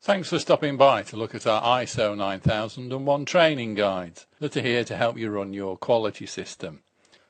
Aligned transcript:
Thanks 0.00 0.28
for 0.28 0.38
stopping 0.38 0.76
by 0.76 1.02
to 1.02 1.16
look 1.16 1.34
at 1.34 1.44
our 1.44 1.60
ISO 1.82 2.16
9001 2.16 3.24
training 3.24 3.74
guides 3.74 4.26
that 4.38 4.56
are 4.56 4.62
here 4.62 4.84
to 4.84 4.96
help 4.96 5.18
you 5.18 5.28
run 5.28 5.52
your 5.52 5.76
quality 5.76 6.24
system. 6.24 6.82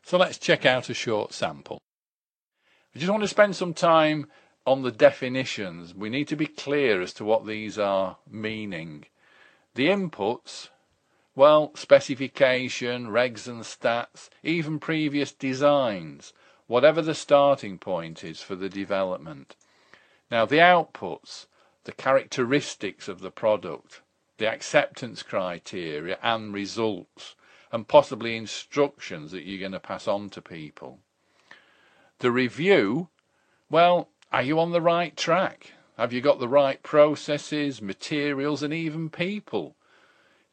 So 0.02 0.18
let's 0.18 0.36
check 0.36 0.66
out 0.66 0.90
a 0.90 0.94
short 0.94 1.32
sample. 1.32 1.80
I 2.94 2.98
just 2.98 3.10
want 3.10 3.22
to 3.22 3.28
spend 3.28 3.56
some 3.56 3.72
time 3.72 4.28
on 4.66 4.82
the 4.82 4.92
definitions. 4.92 5.94
We 5.94 6.10
need 6.10 6.28
to 6.28 6.36
be 6.36 6.46
clear 6.46 7.00
as 7.00 7.14
to 7.14 7.24
what 7.24 7.46
these 7.46 7.78
are 7.78 8.18
meaning. 8.30 9.06
The 9.74 9.86
inputs, 9.86 10.68
well, 11.34 11.72
specification, 11.74 13.08
regs 13.08 13.48
and 13.48 13.62
stats, 13.62 14.28
even 14.42 14.78
previous 14.78 15.32
designs, 15.32 16.34
whatever 16.66 17.00
the 17.00 17.14
starting 17.14 17.78
point 17.78 18.22
is 18.22 18.42
for 18.42 18.56
the 18.56 18.68
development. 18.68 19.56
Now 20.30 20.44
the 20.44 20.56
outputs, 20.56 21.46
the 21.88 21.92
characteristics 21.92 23.08
of 23.08 23.20
the 23.20 23.30
product, 23.30 24.02
the 24.36 24.46
acceptance 24.46 25.22
criteria 25.22 26.18
and 26.22 26.52
results, 26.52 27.34
and 27.72 27.88
possibly 27.88 28.36
instructions 28.36 29.30
that 29.30 29.44
you're 29.44 29.58
going 29.58 29.72
to 29.72 29.80
pass 29.80 30.06
on 30.06 30.28
to 30.28 30.42
people. 30.42 30.98
The 32.18 32.30
review, 32.30 33.08
well, 33.70 34.10
are 34.30 34.42
you 34.42 34.60
on 34.60 34.72
the 34.72 34.82
right 34.82 35.16
track? 35.16 35.72
Have 35.96 36.12
you 36.12 36.20
got 36.20 36.38
the 36.38 36.46
right 36.46 36.82
processes, 36.82 37.80
materials, 37.80 38.62
and 38.62 38.74
even 38.74 39.08
people? 39.08 39.74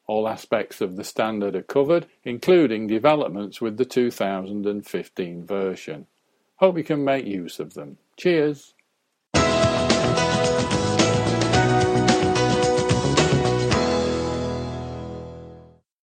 All 0.07 0.29
aspects 0.29 0.81
of 0.81 0.97
the 0.97 1.05
standard 1.05 1.57
are 1.57 1.63
covered, 1.63 2.07
including 2.25 2.87
developments 2.87 3.61
with 3.61 3.77
the 3.77 3.85
2015 3.85 5.47
version. 5.47 6.07
Hope 6.57 6.79
you 6.79 6.85
can 6.85 7.05
make 7.05 7.27
use 7.27 7.61
of 7.61 7.75
them. 7.75 7.99
Cheers! 8.17 8.75